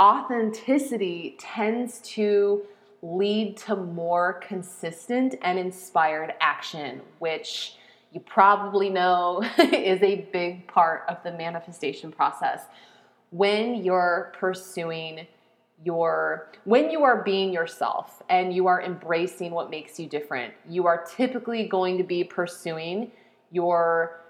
[0.00, 2.62] authenticity tends to
[3.02, 7.74] lead to more consistent and inspired action, which
[8.12, 12.62] you probably know is a big part of the manifestation process.
[13.30, 15.26] When you're pursuing
[15.84, 20.86] your, when you are being yourself and you are embracing what makes you different, you
[20.86, 23.10] are typically going to be pursuing
[23.50, 24.20] your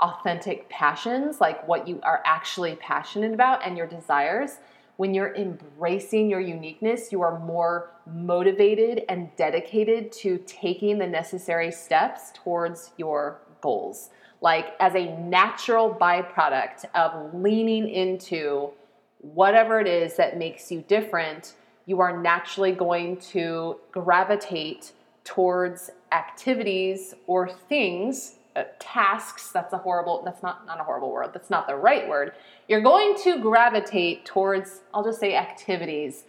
[0.00, 4.56] authentic passions, like what you are actually passionate about and your desires
[4.98, 11.70] when you're embracing your uniqueness, you are more motivated and dedicated to taking the necessary
[11.70, 14.10] steps towards your goals.
[14.40, 18.72] Like, as a natural byproduct of leaning into
[19.20, 21.54] whatever it is that makes you different,
[21.86, 30.22] you are naturally going to gravitate towards activities or things uh, tasks that's a horrible
[30.24, 32.32] that's not not a horrible word that's not the right word.
[32.66, 36.24] You're going to gravitate towards i'll just say activities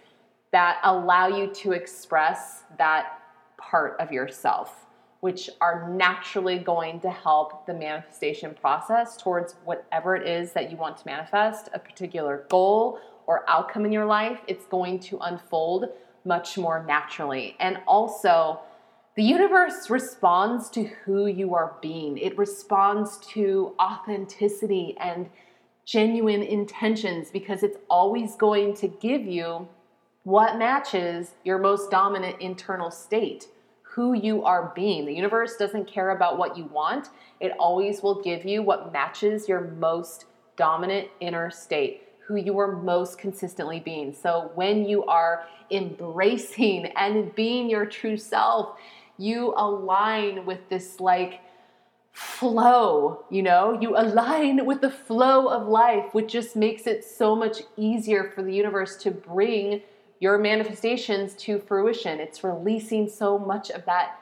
[0.51, 3.19] that allow you to express that
[3.57, 4.85] part of yourself
[5.21, 10.77] which are naturally going to help the manifestation process towards whatever it is that you
[10.77, 14.39] want to manifest a particular goal or outcome in your life.
[14.47, 15.89] It's going to unfold
[16.25, 17.55] much more naturally.
[17.59, 18.61] And also
[19.19, 25.29] the universe responds to who you are being, it responds to authenticity and
[25.83, 29.67] genuine intentions because it's always going to give you
[30.23, 33.49] what matches your most dominant internal state,
[33.81, 35.05] who you are being.
[35.05, 37.09] The universe doesn't care about what you want,
[37.41, 42.71] it always will give you what matches your most dominant inner state who you are
[42.71, 44.13] most consistently being.
[44.13, 48.77] So when you are embracing and being your true self,
[49.19, 51.41] you align with this like
[52.13, 57.35] flow, you know, you align with the flow of life, which just makes it so
[57.35, 59.81] much easier for the universe to bring
[60.19, 62.19] your manifestations to fruition.
[62.19, 64.19] It's releasing so much of that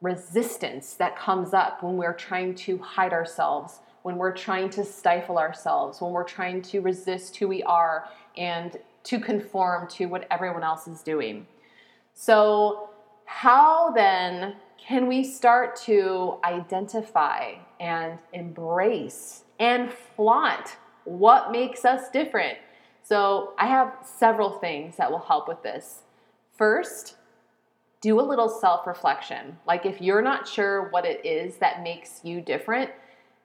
[0.00, 5.38] resistance that comes up when we're trying to hide ourselves, when we're trying to stifle
[5.38, 10.62] ourselves, when we're trying to resist who we are and to conform to what everyone
[10.62, 11.46] else is doing.
[12.14, 12.90] So,
[13.32, 22.58] how then can we start to identify and embrace and flaunt what makes us different?
[23.02, 26.02] So, I have several things that will help with this.
[26.56, 27.16] First,
[28.02, 29.56] do a little self reflection.
[29.66, 32.90] Like, if you're not sure what it is that makes you different,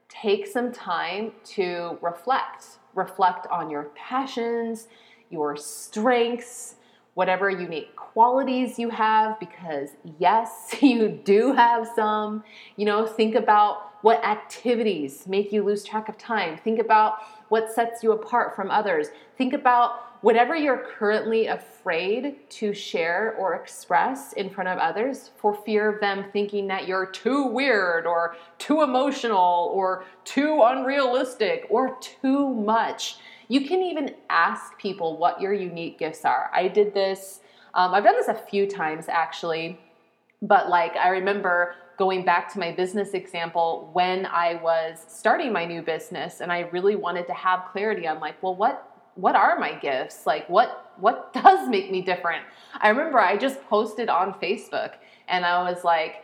[0.10, 2.78] take some time to reflect.
[2.93, 4.89] Reflect on your passions,
[5.30, 6.76] your strengths,
[7.17, 12.43] whatever unique qualities you have, because yes, you do have some.
[12.75, 16.60] You know, think about what activities make you lose track of time.
[16.60, 17.15] Think about
[17.49, 19.08] what sets you apart from others.
[19.36, 25.56] Think about whatever you're currently afraid to share or express in front of others for
[25.56, 31.97] fear of them thinking that you're too weird or too emotional or too unrealistic or
[31.99, 33.17] too much.
[33.47, 36.49] You can even ask people what your unique gifts are.
[36.53, 37.39] I did this,
[37.73, 39.79] um, I've done this a few times actually,
[40.41, 45.65] but like I remember going back to my business example when I was starting my
[45.65, 48.83] new business and I really wanted to have clarity on like, well, what
[49.15, 50.27] what are my gifts?
[50.27, 52.43] Like what what does make me different?
[52.79, 54.93] I remember I just posted on Facebook
[55.27, 56.23] and I was like,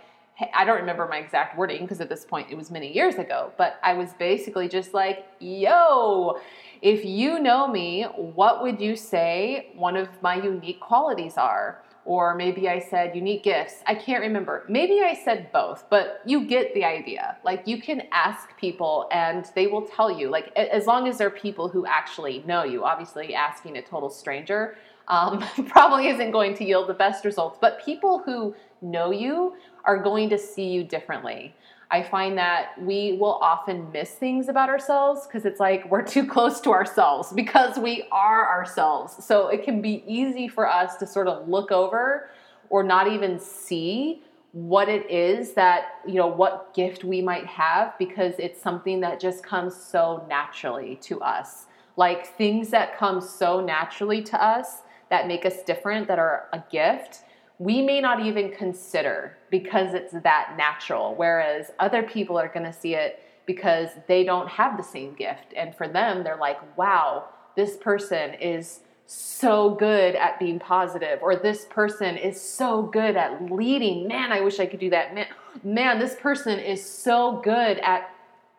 [0.53, 3.51] I don't remember my exact wording because at this point it was many years ago,
[3.57, 6.39] but I was basically just like, yo,
[6.81, 11.83] if you know me, what would you say one of my unique qualities are?
[12.05, 13.75] or maybe I said unique gifts.
[13.87, 14.65] I can't remember.
[14.67, 17.37] Maybe I said both, but you get the idea.
[17.45, 21.29] Like you can ask people and they will tell you, like as long as they're
[21.29, 22.83] people who actually know you.
[22.83, 24.75] Obviously, asking a total stranger
[25.07, 29.97] um, probably isn't going to yield the best results, but people who know you are
[29.97, 31.55] going to see you differently.
[31.93, 36.25] I find that we will often miss things about ourselves because it's like we're too
[36.25, 39.23] close to ourselves because we are ourselves.
[39.23, 42.29] So it can be easy for us to sort of look over
[42.69, 47.97] or not even see what it is that, you know, what gift we might have
[47.99, 51.65] because it's something that just comes so naturally to us.
[51.95, 56.63] Like things that come so naturally to us that make us different, that are a
[56.71, 57.19] gift
[57.59, 62.73] we may not even consider because it's that natural, whereas other people are going to
[62.73, 65.53] see it because they don't have the same gift.
[65.55, 71.35] And for them, they're like, wow, this person is so good at being positive, or
[71.35, 74.07] this person is so good at leading.
[74.07, 75.13] Man, I wish I could do that.
[75.13, 75.27] Man,
[75.63, 78.09] man this person is so good at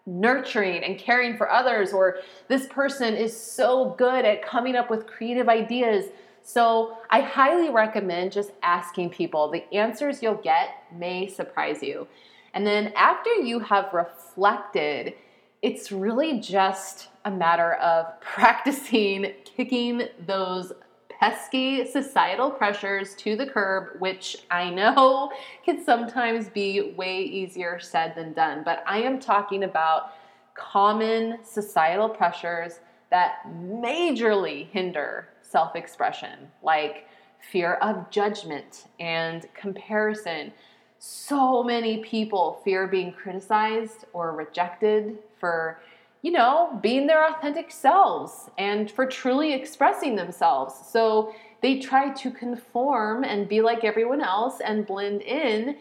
[0.06, 5.06] nurturing and caring for others, or this person is so good at coming up with
[5.06, 6.06] creative ideas
[6.44, 9.50] so I highly recommend just asking people.
[9.50, 12.06] The answers you'll get may surprise you.
[12.52, 15.14] And then after you have reflected,
[15.62, 20.72] it's really just a matter of practicing kicking those
[21.08, 25.32] pesky societal pressures to the curb, which I know
[25.64, 28.62] can sometimes be way easier said than done.
[28.64, 30.12] But I am talking about
[30.54, 32.80] common societal pressures
[33.10, 37.06] that majorly hinder self expression, like
[37.52, 40.52] fear of judgment and comparison.
[40.98, 45.78] So many people fear being criticized or rejected for,
[46.22, 50.74] you know, being their authentic selves and for truly expressing themselves.
[50.90, 55.76] So they try to conform and be like everyone else and blend in.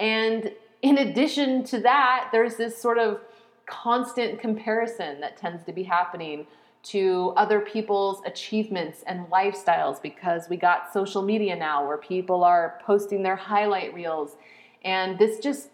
[0.00, 0.50] And
[0.82, 3.20] in addition to that, there's this sort of
[3.66, 6.48] constant comparison that tends to be happening
[6.82, 12.80] to other people's achievements and lifestyles because we got social media now where people are
[12.84, 14.36] posting their highlight reels.
[14.84, 15.68] And this just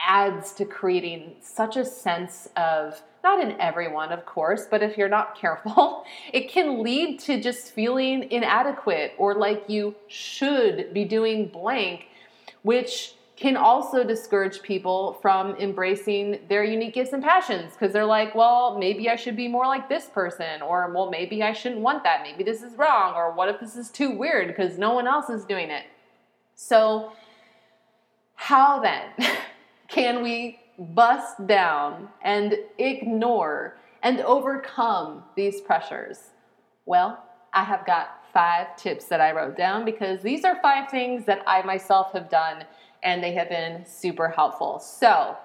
[0.00, 5.08] adds to creating such a sense of, not in everyone, of course, but if you're
[5.08, 11.46] not careful, it can lead to just feeling inadequate or like you should be doing
[11.48, 12.06] blank,
[12.62, 18.34] which can also discourage people from embracing their unique gifts and passions because they're like,
[18.34, 22.02] well, maybe I should be more like this person, or well, maybe I shouldn't want
[22.02, 22.22] that.
[22.22, 25.30] Maybe this is wrong, or what if this is too weird because no one else
[25.30, 25.84] is doing it?
[26.56, 27.12] So,
[28.34, 29.28] how then
[29.88, 36.30] can we bust down and ignore and overcome these pressures?
[36.86, 37.22] Well,
[37.54, 41.42] I have got five tips that I wrote down because these are five things that
[41.46, 42.64] I myself have done
[43.02, 44.78] and they have been super helpful.
[44.78, 45.36] So,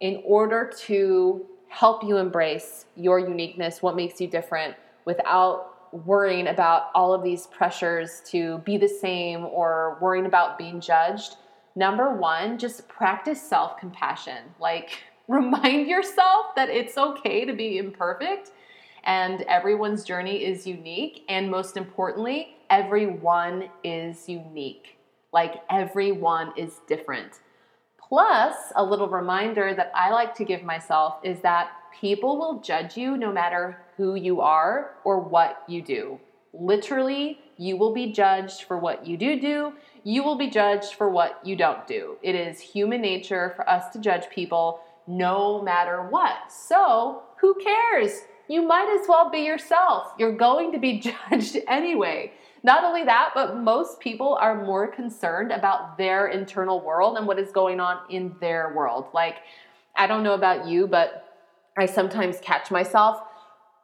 [0.00, 6.90] in order to help you embrace your uniqueness, what makes you different without worrying about
[6.94, 11.36] all of these pressures to be the same or worrying about being judged,
[11.76, 14.54] Number one, just practice self compassion.
[14.58, 18.50] Like, remind yourself that it's okay to be imperfect
[19.04, 21.24] and everyone's journey is unique.
[21.28, 24.98] And most importantly, everyone is unique.
[25.32, 27.40] Like, everyone is different.
[27.98, 31.70] Plus, a little reminder that I like to give myself is that
[32.00, 36.18] people will judge you no matter who you are or what you do.
[36.52, 39.72] Literally, you will be judged for what you do do.
[40.02, 42.16] You will be judged for what you don't do.
[42.22, 46.50] It is human nature for us to judge people no matter what.
[46.50, 48.22] So, who cares?
[48.48, 50.12] You might as well be yourself.
[50.18, 50.98] You're going to be
[51.30, 52.32] judged anyway.
[52.62, 57.38] Not only that, but most people are more concerned about their internal world and what
[57.38, 59.06] is going on in their world.
[59.14, 59.36] Like,
[59.96, 61.36] I don't know about you, but
[61.76, 63.22] I sometimes catch myself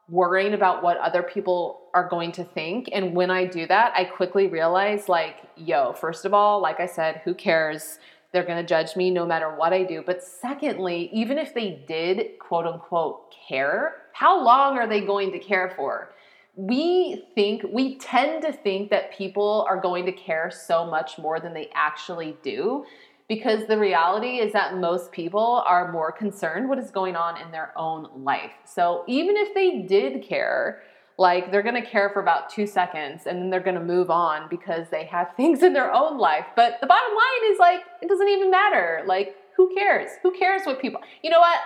[0.08, 2.88] worrying about what other people are going to think.
[2.92, 6.86] And when I do that, I quickly realize, like, yo, first of all, like I
[6.86, 7.98] said, who cares?
[8.32, 10.02] They're going to judge me no matter what I do.
[10.04, 15.38] But secondly, even if they did quote unquote care, how long are they going to
[15.38, 16.12] care for?
[16.56, 21.38] We think, we tend to think that people are going to care so much more
[21.38, 22.84] than they actually do
[23.28, 27.50] because the reality is that most people are more concerned what is going on in
[27.50, 28.52] their own life.
[28.64, 30.82] So even if they did care,
[31.18, 34.10] like they're going to care for about 2 seconds and then they're going to move
[34.10, 36.46] on because they have things in their own life.
[36.54, 39.02] But the bottom line is like it doesn't even matter.
[39.06, 40.10] Like who cares?
[40.22, 41.00] Who cares what people?
[41.22, 41.58] You know what?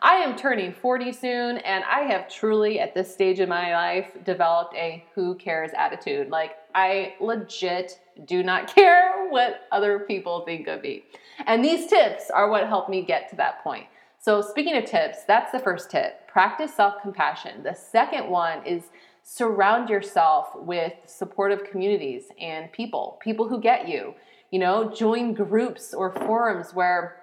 [0.00, 4.10] I am turning 40 soon, and I have truly, at this stage in my life,
[4.24, 6.30] developed a who cares attitude.
[6.30, 11.04] Like, I legit do not care what other people think of me.
[11.46, 13.86] And these tips are what helped me get to that point.
[14.18, 17.62] So, speaking of tips, that's the first tip practice self compassion.
[17.62, 18.84] The second one is
[19.22, 24.14] surround yourself with supportive communities and people, people who get you.
[24.50, 27.16] You know, join groups or forums where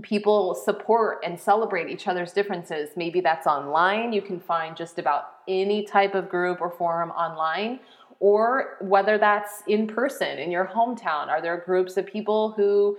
[0.00, 2.90] people support and celebrate each other's differences.
[2.96, 4.12] Maybe that's online.
[4.12, 7.80] You can find just about any type of group or forum online,
[8.18, 11.28] or whether that's in person in your hometown.
[11.28, 12.96] Are there groups of people who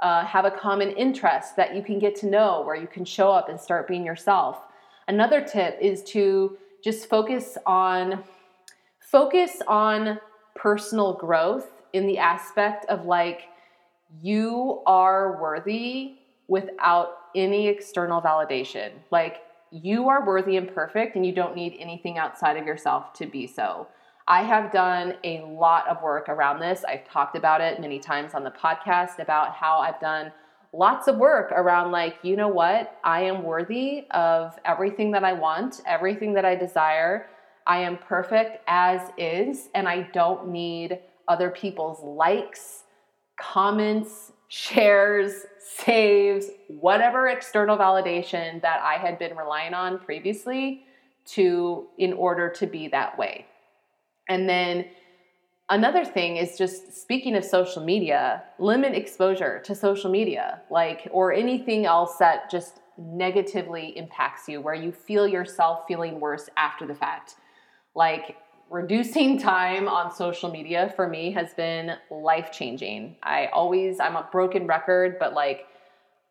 [0.00, 3.30] uh, have a common interest that you can get to know, where you can show
[3.30, 4.58] up and start being yourself?
[5.06, 8.24] Another tip is to just focus on
[8.98, 10.18] focus on
[10.56, 13.42] personal growth in the aspect of like
[14.20, 16.16] you are worthy
[16.52, 18.90] without any external validation.
[19.10, 19.38] Like
[19.70, 23.46] you are worthy and perfect, and you don't need anything outside of yourself to be
[23.46, 23.88] so.
[24.28, 26.84] I have done a lot of work around this.
[26.84, 30.30] I've talked about it many times on the podcast about how I've done
[30.74, 32.98] lots of work around, like, you know what?
[33.02, 37.28] I am worthy of everything that I want, everything that I desire.
[37.66, 40.98] I am perfect as is, and I don't need
[41.28, 42.84] other people's likes,
[43.40, 50.84] comments, shares, saves, whatever external validation that I had been relying on previously
[51.24, 53.46] to in order to be that way.
[54.28, 54.84] And then
[55.70, 61.32] another thing is just speaking of social media, limit exposure to social media, like or
[61.32, 66.94] anything else that just negatively impacts you where you feel yourself feeling worse after the
[66.94, 67.36] fact.
[67.94, 68.36] Like
[68.72, 73.16] reducing time on social media for me has been life changing.
[73.22, 75.66] I always, I'm a broken record, but like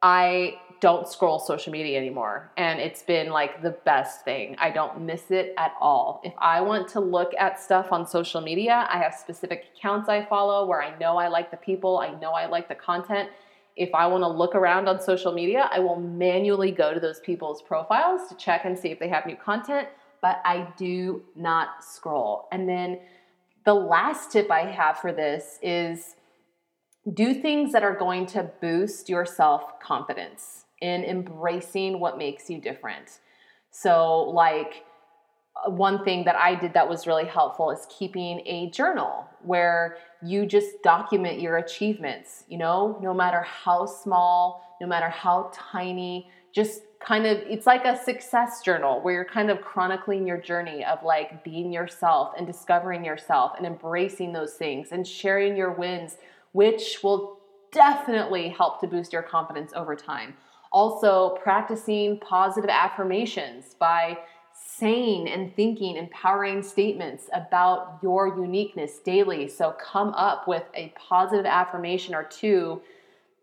[0.02, 2.52] I don't scroll social media anymore.
[2.58, 4.56] And it's been like the best thing.
[4.58, 6.22] I don't miss it at all.
[6.24, 10.26] If I want to look at stuff on social media, I have specific accounts I
[10.26, 13.30] follow where I know I like the people, I know I like the content.
[13.76, 17.20] If I want to look around on social media, I will manually go to those
[17.20, 19.88] people's profiles to check and see if they have new content
[20.22, 22.48] but I do not scroll.
[22.52, 23.00] And then
[23.66, 26.16] the last tip I have for this is
[27.14, 32.60] do things that are going to boost your self confidence in embracing what makes you
[32.60, 33.20] different.
[33.72, 34.84] So, like,
[35.68, 40.46] one thing that I did that was really helpful is keeping a journal where you
[40.46, 46.82] just document your achievements, you know, no matter how small, no matter how tiny, just
[47.06, 51.04] kind of it's like a success journal where you're kind of chronicling your journey of
[51.04, 56.18] like being yourself and discovering yourself and embracing those things and sharing your wins
[56.54, 57.40] which will
[57.72, 60.36] definitely help to boost your confidence over time.
[60.72, 64.18] Also practicing positive affirmations by
[64.54, 69.48] saying and thinking empowering statements about your uniqueness daily.
[69.48, 72.82] So come up with a positive affirmation or two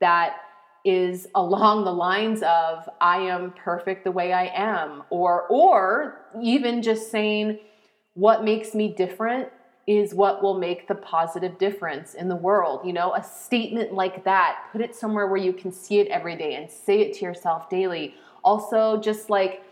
[0.00, 0.36] that
[0.84, 6.82] is along the lines of I am perfect the way I am or or even
[6.82, 7.58] just saying
[8.14, 9.48] what makes me different
[9.86, 12.80] is what will make the positive difference in the world.
[12.84, 16.36] You know, a statement like that, put it somewhere where you can see it every
[16.36, 18.14] day and say it to yourself daily.
[18.44, 19.62] Also, just like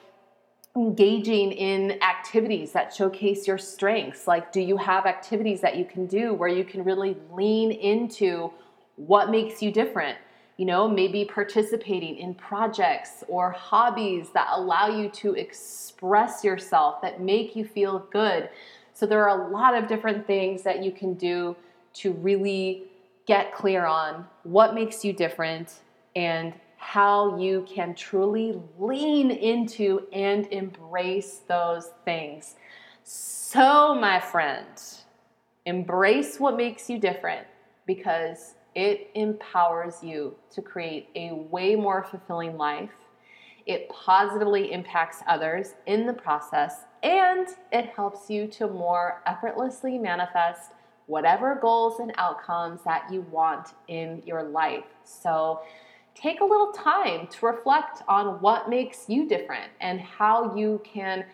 [0.75, 4.27] engaging in activities that showcase your strengths.
[4.27, 8.53] Like, do you have activities that you can do where you can really lean into
[8.97, 10.17] what makes you different?
[10.57, 17.21] You know, maybe participating in projects or hobbies that allow you to express yourself, that
[17.21, 18.49] make you feel good
[18.97, 21.55] so there are a lot of different things that you can do
[21.97, 22.85] to really
[23.27, 25.81] get clear on what makes you different
[26.15, 32.55] and how you can truly lean into and embrace those things.
[33.05, 34.67] So, my friend,
[35.67, 37.47] embrace what makes you different
[37.87, 42.91] because it empowers you to create a way more fulfilling life.
[43.65, 50.73] It positively impacts others in the process and it helps you to more effortlessly manifest
[51.07, 54.85] whatever goals and outcomes that you want in your life.
[55.05, 55.63] So,
[56.15, 61.25] take a little time to reflect on what makes you different and how you can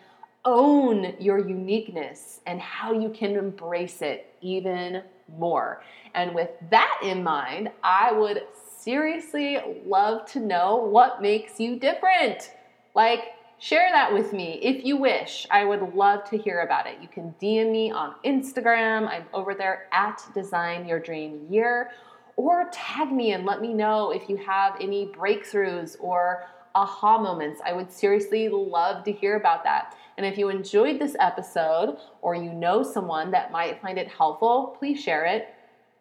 [0.45, 5.01] own your uniqueness and how you can embrace it even
[5.37, 5.81] more.
[6.13, 8.43] And with that in mind, I would
[8.79, 12.51] seriously love to know what makes you different.
[12.95, 15.47] Like, share that with me if you wish.
[15.49, 16.97] I would love to hear about it.
[17.01, 19.07] You can DM me on Instagram.
[19.07, 21.91] I'm over there at Design Your Dream Year.
[22.35, 26.45] Or tag me and let me know if you have any breakthroughs or
[26.75, 27.61] aha moments.
[27.63, 29.95] I would seriously love to hear about that.
[30.17, 34.75] And if you enjoyed this episode or you know someone that might find it helpful,
[34.77, 35.53] please share it.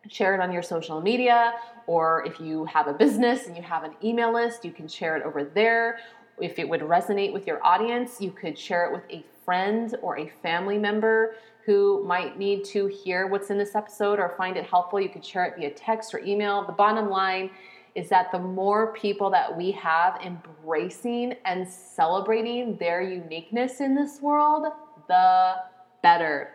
[0.09, 1.53] Share it on your social media,
[1.87, 5.17] or if you have a business and you have an email list, you can share
[5.17, 6.01] it over there
[6.43, 10.19] if it would resonate with your audience, you could share it with a friend or
[10.19, 11.35] a family member
[11.65, 15.01] who might need to hear what's in this episode or find it helpful.
[15.01, 16.65] You could share it via text or email.
[16.65, 17.51] The bottom line
[17.95, 24.21] is that the more people that we have embracing and celebrating their uniqueness in this
[24.21, 24.67] world,
[25.09, 25.55] the
[26.03, 26.55] better.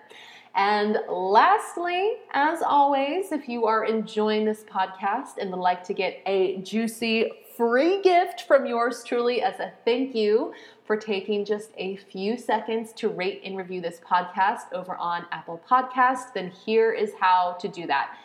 [0.55, 6.21] And lastly, as always, if you are enjoying this podcast and would like to get
[6.25, 10.53] a juicy free gift from yours truly as a thank you
[10.85, 15.61] for taking just a few seconds to rate and review this podcast over on Apple
[15.69, 18.17] Podcasts, then here is how to do that.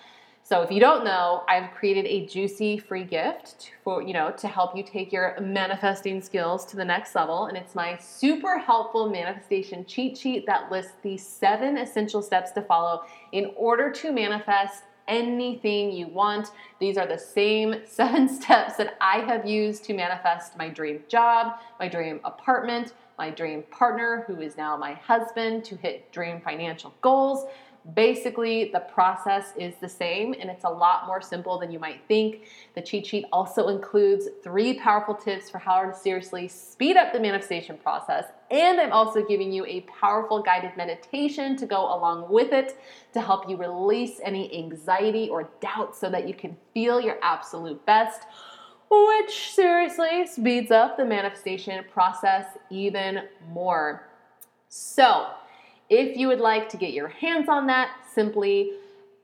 [0.45, 4.49] So if you don't know, I've created a juicy free gift for, you know, to
[4.49, 9.09] help you take your manifesting skills to the next level and it's my super helpful
[9.09, 14.83] manifestation cheat sheet that lists the 7 essential steps to follow in order to manifest
[15.07, 16.49] anything you want.
[16.81, 21.61] These are the same seven steps that I have used to manifest my dream job,
[21.79, 26.95] my dream apartment, my dream partner, who is now my husband, to hit dream financial
[27.01, 27.47] goals,
[27.95, 32.01] Basically, the process is the same and it's a lot more simple than you might
[32.07, 32.47] think.
[32.75, 37.19] The cheat sheet also includes three powerful tips for how to seriously speed up the
[37.19, 38.27] manifestation process.
[38.53, 42.79] And I'm also giving you a powerful guided meditation to go along with it
[43.15, 47.85] to help you release any anxiety or doubt so that you can feel your absolute
[47.85, 48.23] best
[48.93, 54.09] which seriously speeds up the manifestation process even more.
[54.69, 55.29] So,
[55.93, 58.73] if you would like to get your hands on that, simply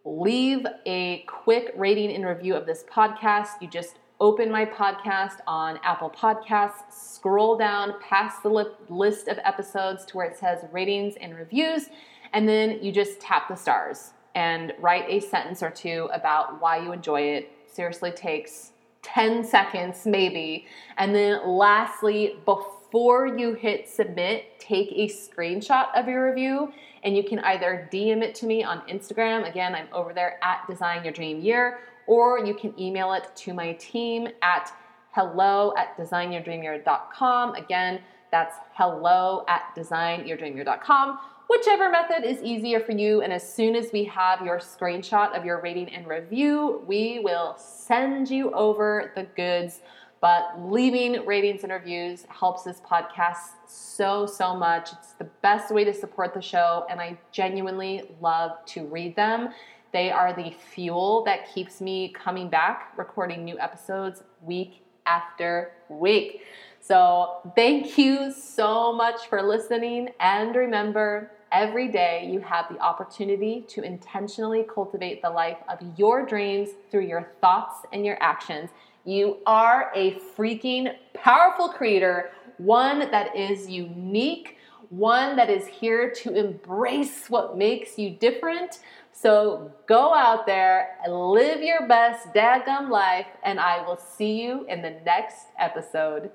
[0.04, 3.48] leave a quick rating and review of this podcast.
[3.62, 9.38] You just open my podcast on Apple Podcasts, scroll down past the li- list of
[9.44, 11.88] episodes to where it says ratings and reviews,
[12.34, 16.76] and then you just tap the stars and write a sentence or two about why
[16.76, 17.50] you enjoy it.
[17.66, 20.66] Seriously takes 10 seconds maybe.
[20.98, 26.72] And then lastly, before before you hit submit, take a screenshot of your review
[27.02, 29.46] and you can either DM it to me on Instagram.
[29.46, 33.52] Again, I'm over there at Design Your Dream Year, or you can email it to
[33.52, 34.72] my team at
[35.10, 37.54] hello at designyourdreamyear.com.
[37.56, 38.00] Again,
[38.32, 41.18] that's hello at designyourdreamyear.com.
[41.50, 45.44] Whichever method is easier for you, and as soon as we have your screenshot of
[45.44, 49.80] your rating and review, we will send you over the goods
[50.20, 54.90] but leaving ratings and reviews helps this podcast so, so much.
[54.92, 59.50] It's the best way to support the show, and I genuinely love to read them.
[59.92, 66.42] They are the fuel that keeps me coming back, recording new episodes week after week.
[66.80, 70.10] So, thank you so much for listening.
[70.20, 76.24] And remember, every day you have the opportunity to intentionally cultivate the life of your
[76.24, 78.70] dreams through your thoughts and your actions.
[79.08, 84.58] You are a freaking powerful creator, one that is unique,
[84.90, 88.80] one that is here to embrace what makes you different.
[89.12, 94.82] So go out there live your best dadgum life, and I will see you in
[94.82, 96.30] the next episode.